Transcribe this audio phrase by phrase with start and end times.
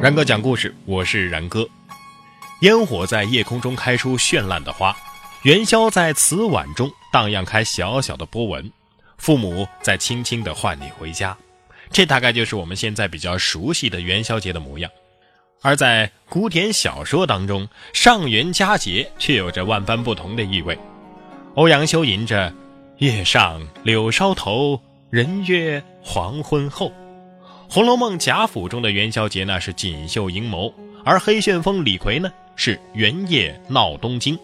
[0.00, 1.68] 然哥讲故事，我是然哥。
[2.62, 4.96] 烟火在夜空中开出绚烂的花，
[5.42, 8.72] 元宵在瓷碗中荡漾开小小的波纹，
[9.18, 11.36] 父母在轻轻地唤你回家。
[11.90, 14.90] 这大概就是我们现在比较熟悉的元宵节的模样。
[15.60, 20.78] 而在古典小说当中，上元佳节却有着万般不同的意味。
[21.56, 22.50] 欧阳修吟着
[22.96, 24.80] “月上柳梢头，
[25.10, 26.88] 人约黄昏后”。
[27.72, 30.74] 《红楼梦》贾府中的元宵节呢是锦绣阴谋，
[31.04, 34.36] 而黑旋风李逵呢是元夜闹东京。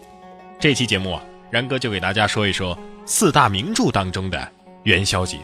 [0.61, 4.49] 这期节目啊，然哥就给大家说一说四大名著当中的
[4.83, 5.35] 元宵节。《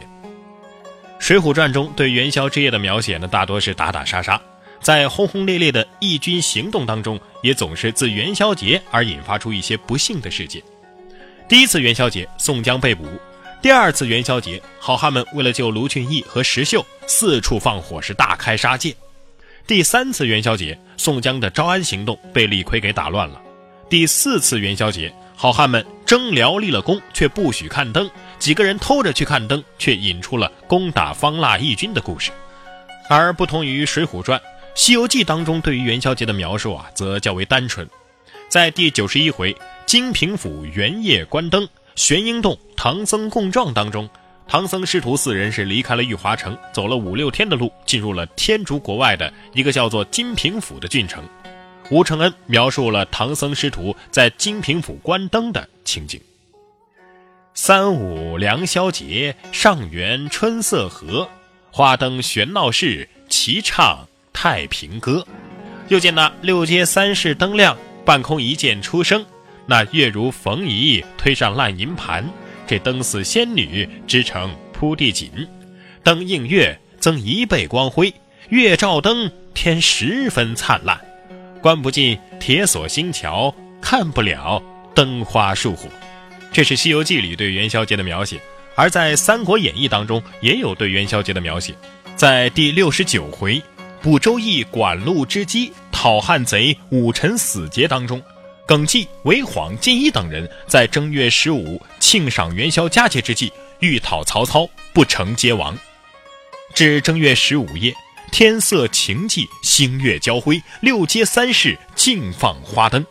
[1.18, 4.40] 水浒传》中对元宵之夜的描写呢，大多是打打杀杀，
[4.80, 10.62] 在轰轰烈烈的义军行动当中，也总是自元宵节而引发出一些不幸的事件。
[11.46, 13.04] 第一次元宵节，宋江被捕。
[13.64, 18.94] 第二次元宵节，好汉们为了救卢俊义和石秀，四处放火，是大开杀戒。
[19.66, 23.40] 第三次元宵节，宋江的招安行动被李逵给打乱了。
[23.88, 32.32] 第四次元宵节，好汉们征辽立了功，却不许看灯，几个人偷着去看灯，却引出了攻打方腊义军的故事。
[33.08, 34.38] 而不同于《水浒传》，
[34.74, 37.88] 《西游记》当中对于元宵节的描述啊，则较为单纯。
[38.46, 41.66] 在第九十一回金平府元夜观灯。
[41.96, 44.08] 玄英洞唐僧共撞当中，
[44.48, 51.22] 唐僧师徒四人是离开了玉华城，走了五六天的路，进入了天竺国外的一个叫做金平府的郡城。
[51.90, 56.20] 吴承恩描述了唐僧师徒在金平府观灯的情景。
[57.54, 61.28] 三五良宵节，上元春色和，
[61.70, 65.24] 花灯悬闹市，齐唱太平歌。
[65.88, 69.24] 又见那六街三市灯亮，半空一箭出声。
[69.66, 72.24] 那月如逢疑，推上烂银盘，
[72.66, 75.30] 这灯似仙女织成铺地锦，
[76.02, 78.12] 灯映月增一倍光辉，
[78.50, 81.00] 月照灯天十分灿烂，
[81.62, 84.62] 关不进铁锁星桥，看不了
[84.94, 85.88] 灯花树火。
[86.52, 88.38] 这是《西游记》里对元宵节的描写，
[88.76, 91.74] 而在《三国演义》当中也有对元宵节的描写，
[92.14, 93.62] 在第六十九回
[94.02, 98.22] 捕周易管路之机，讨汉贼五臣死节当中。
[98.66, 105.76] 耿纪、韦晃、金一等人在正月十五庆赏元宵佳节之际，欲讨曹操，不成皆亡。
[106.72, 107.94] 至正月十五夜，
[108.32, 113.04] 天色晴霁，星月交辉，六街三市尽放花灯，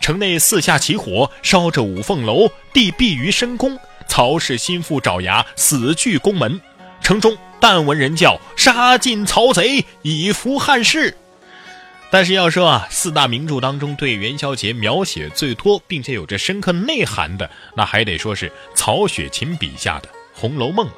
[0.00, 3.76] 城内四下起火，烧着五凤楼，地闭于深宫。
[4.06, 6.60] 曹氏心腹爪牙死拒宫门，
[7.00, 11.16] 城中但闻人叫：“杀尽曹贼，以扶汉室。”
[12.12, 20.96] 但是要说啊，四大名著当中对元宵节描写最多，并且有着深刻内涵的，那还得说是曹雪芹笔下的《红楼梦》了。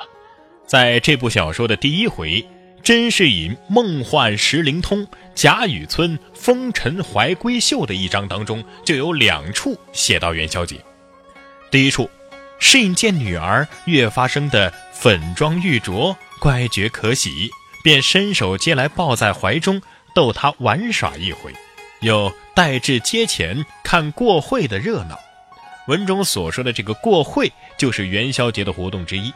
[0.66, 2.44] 在这部小说的第一回
[2.82, 10.84] “甄士隐梦幻石灵通，贾雨村风尘怀闺秀”的一章当中，就有两处写到元宵节。
[11.70, 12.10] 第一处，
[12.58, 17.50] 适隐见女儿越发生的粉妆玉琢，乖觉可喜，
[17.84, 19.80] 便伸手接来抱在怀中。
[20.14, 21.52] 逗他玩耍一回，
[22.00, 25.18] 又带至街前看过会的热闹。
[25.88, 29.32] 文中所说的这个过会，就是元宵节的活动之一。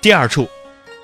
[0.00, 0.48] 第二处，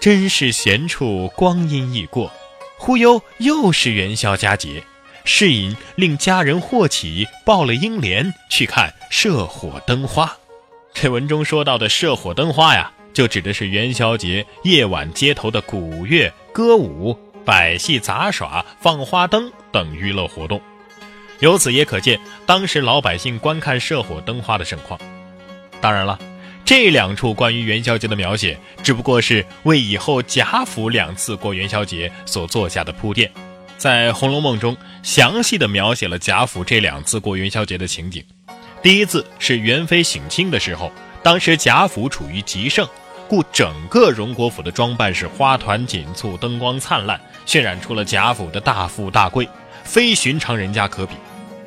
[0.00, 2.32] 真是闲处光阴易过，
[2.78, 4.82] 忽悠又是元宵佳节。
[5.28, 10.34] 适隐令家人霍启抱了英莲去看射火灯花。
[10.94, 17.18] 这文中说到的射火灯花呀，就指的是元宵节夜晚街头的鼓乐歌舞。
[17.46, 20.60] 百戏杂耍、放花灯等娱乐活动，
[21.38, 24.98] 由此也可见当时老百姓观看射火灯花的盛况。
[25.80, 26.18] 当然了，
[26.64, 33.30] 这两处关于元宵节的描写，只不过是为以后贾府两次过元宵节所做下的铺垫。
[33.78, 38.24] 在《红楼梦》中，详细的描写了贾府这两次过元宵节的情景。
[38.82, 40.90] 第一次是元妃省亲的时候，
[41.22, 42.88] 当时贾府处于极盛。
[43.28, 49.48] 故整个荣国府的装扮是花团锦簇、灯光灿烂，渲染出了贾府的大富大贵，
[49.84, 51.15] 非寻常人家可比。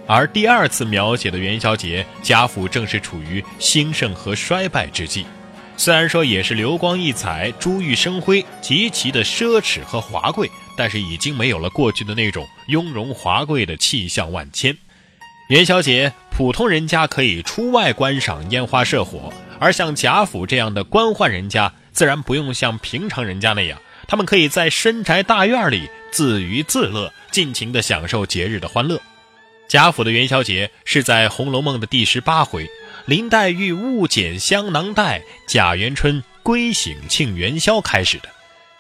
[0.08, 5.26] 而第二次描写的元宵节，贾府正是处于兴盛和衰败之际。
[5.78, 14.76] 虽然说也是流光溢彩、珠玉生辉、极其的奢侈和华贵，但是已经没有了过去的那种雍容华贵的气象万千。
[15.50, 19.32] 元宵节，普通人家可以出外观赏烟花射火。
[19.60, 29.00] 而像贾府这样的官宦人家，自然不用像平常人家那样，他们可以在深宅大院里自娱自乐，尽情地享受节日的欢乐。
[29.68, 32.68] 贾府的元宵节是在《红楼梦》的第十八回
[33.06, 38.30] “林黛玉误剪香囊袋，贾元春归省庆元宵”开始的。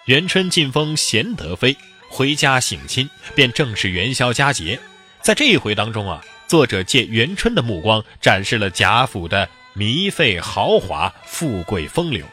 [0.05, 1.77] 元春进封贤德妃，
[2.09, 4.79] 回家省亲，便正是元宵佳节。
[5.21, 9.47] 在这一回当中啊，作者借元春的目光展示了贾府的
[9.79, 12.25] 靡费豪华、富贵风流。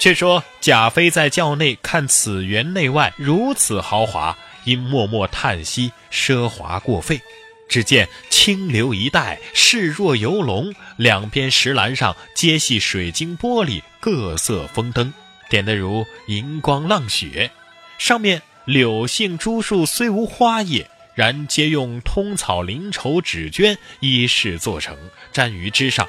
[0.00, 7.20] 却说贾妃在轿内看此园内外如此豪华，因默默叹息奢华过费。
[7.68, 15.14] 只见清流一带，视若游龙，两边石栏上皆系水晶玻璃，各色风灯，
[15.48, 17.48] 点得如银光浪雪。
[17.96, 24.96] 上面柳杏朱树虽无花叶，然皆用通草绫绸纸绢依饰做成，
[25.32, 26.08] 粘于枝上。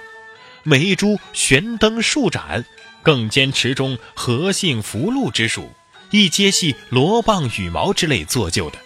[0.63, 2.63] 每一株悬灯数盏，
[3.01, 5.69] 更兼池中荷杏福禄之属，
[6.11, 8.77] 亦皆系罗棒羽毛之类做就的。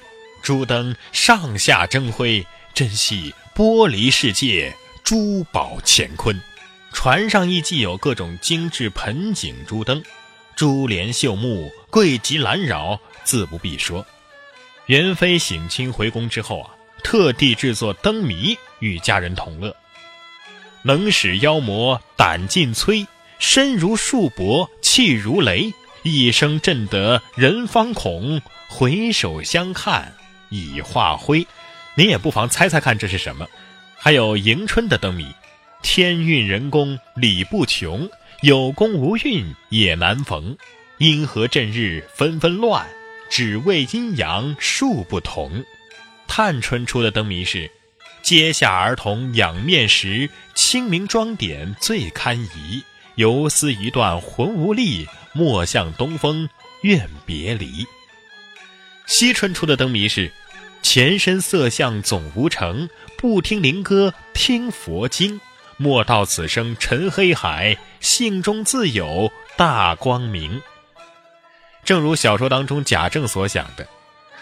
[0.41, 2.45] 珠灯上下争辉。
[2.73, 6.37] 真系玻璃世界，珠宝乾坤。
[6.91, 10.03] 船上亦既有各种精致盆景珠灯，
[10.57, 14.05] 珠帘绣幕，贵极兰扰，自不必说。
[14.87, 16.69] 元妃省亲回宫之后啊，
[17.01, 19.73] 特地制作灯谜与家人同乐。
[20.85, 23.07] 能使妖魔胆尽摧，
[23.39, 25.73] 身如束帛，气如雷，
[26.03, 28.39] 一声震得人方恐，
[28.69, 30.13] 回首相看
[30.49, 31.47] 已化灰。
[31.95, 33.47] 您也不妨猜猜看这是什么？
[33.97, 35.25] 还有迎春的灯谜：
[35.81, 38.07] 天运人工理不穷，
[38.43, 40.55] 有功无运也难逢。
[40.99, 42.85] 阴和阵日纷纷乱，
[43.27, 45.65] 只为阴阳数不同。
[46.27, 47.71] 探春出的灯谜是：
[48.25, 52.83] 阶下儿童仰面时，清明妆点最堪宜。
[53.13, 56.49] 游丝一段魂无力，莫向东风
[56.81, 57.85] 怨别离。
[59.05, 60.31] 惜春出的灯谜是。
[60.81, 65.39] 前身色相总无成，不听灵歌听佛经。
[65.77, 70.61] 莫道此生沉黑海，性中自有大光明。
[71.83, 73.87] 正如小说当中贾政所想的，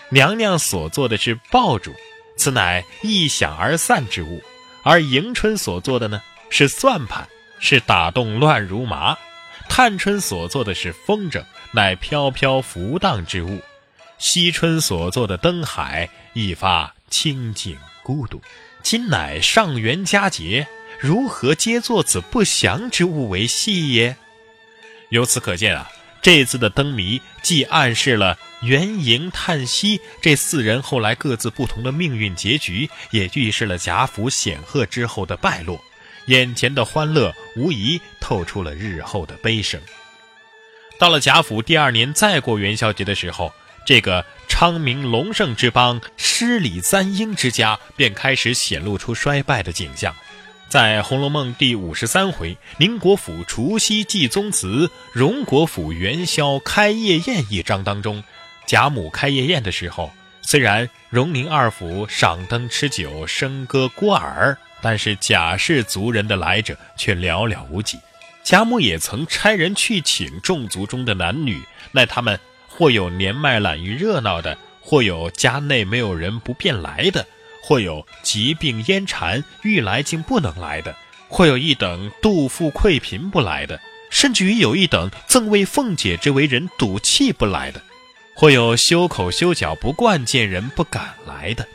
[0.07, 1.93] 娘娘所做的是爆竹，
[2.35, 4.41] 此乃一响而散之物；
[4.83, 7.27] 而迎春所做的呢，是算盘，
[7.59, 9.15] 是打动乱如麻；
[9.69, 13.61] 探春所做的是风筝，乃飘飘浮荡之物。
[14.17, 18.41] 惜春所作的灯海，一发清静孤独。
[18.81, 20.67] 今乃上元佳节，
[20.99, 24.15] 如何皆作此不祥之物为戏也？
[25.09, 25.89] 由此可见啊，
[26.23, 35.79] 这次的灯谜既暗示了元迎、叹息这四人后来各自不同的命运结局，也预示了贾府显赫之后的败落。
[36.27, 39.79] 眼前的欢乐，无疑透出了日后的悲声。
[40.97, 43.53] 到了贾府第二年再过元宵节的时候。
[43.85, 50.15] 这个昌明隆盛之邦、诗礼簪缨之家，便开始显露出衰败的景象。
[50.69, 58.23] 在《红楼梦》第五十三回“宁国府除夕祭宗祠，荣国府元宵开夜宴”一章当中，
[58.65, 60.11] 贾母开夜宴的时候，
[60.41, 67.99] 虽然荣宁二府赏灯吃酒、笙歌聒耳，但是贾氏族人的来者却寥寥无几。
[68.43, 71.61] 贾母也曾差人去请众族中的男女，
[71.91, 72.39] 奈他们。
[72.75, 77.23] 或有年迈懒于热闹的，或有家内没有人不便来的，
[77.65, 80.93] 或有疾病烟缠欲来竟不能来的，
[81.29, 83.79] 或有一等妒富愧贫不来的，
[84.09, 87.81] 甚至于有一等赠为凤姐之为人赌气不来的，
[88.35, 91.65] 或有修口修脚不惯见人不敢来的。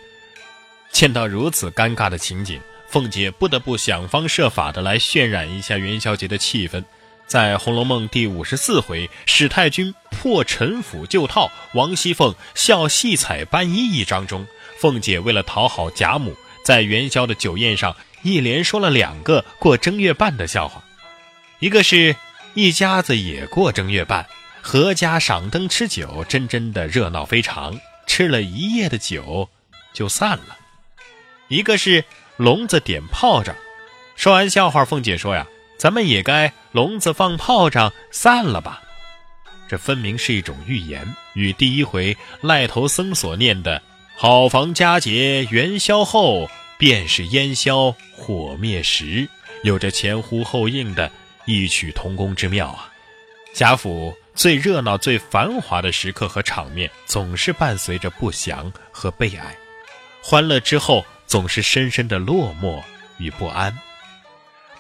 [0.92, 6.85] 见到如此尴尬的情景，凤姐不得不想方设法的来渲染一下元宵节的气氛。
[7.26, 14.47] 在《红楼梦》第五十四回“史太君破陈腐旧套，王熙凤笑戏彩斑衣”一章中，
[14.78, 20.82] 凤姐为了讨好贾母，在元宵的酒宴上一连说了两个过正月半的笑话。
[21.58, 22.14] 一个是
[22.54, 24.26] 一家子也过正月半，
[24.62, 29.49] 阖家赏灯吃酒，真真的热闹非常，吃了一夜的酒
[29.92, 30.56] 就散了；
[31.49, 32.04] 一个是
[32.37, 33.54] 聋子点炮仗。
[34.14, 35.47] 说完笑话，凤姐说呀。
[35.78, 38.82] 咱们也该笼子放炮仗散了吧？
[39.68, 43.80] 这分明是一种预言，与第一回赖头僧所念的
[44.21, 49.29] “好房佳节元宵后，便是烟消火灭时”
[49.63, 51.09] 有着前呼后应的
[51.47, 52.93] 异曲同工之妙啊！
[53.55, 59.55] 贾府最热闹、最繁华的时刻和场面，总是伴随着不祥和悲哀；
[60.21, 62.83] 欢乐之后，总是深深的落寞
[63.19, 63.79] 与不安。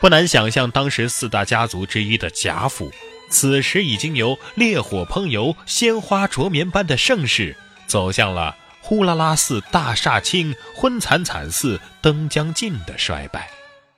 [0.00, 2.90] 不难想象，当时四大家族之一的贾府，
[3.30, 8.56] 此时已经由烈火烹油、鲜花着棉般的盛世，走向了
[8.88, 13.50] 呼啦啦似大厦倾、昏惨惨似灯将尽的衰败。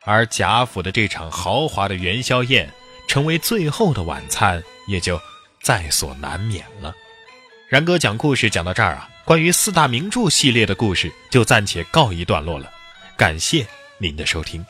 [0.02, 2.68] 而贾府的这场豪华的元宵宴，
[3.06, 5.20] 成为最后的晚餐，也就
[5.62, 6.92] 在所难免了。
[7.68, 12.68] 然哥讲故事讲到这儿啊，关于四大名著系列的故事就暂且告一段落了。
[13.16, 13.64] 感谢
[13.98, 14.66] 您的收听。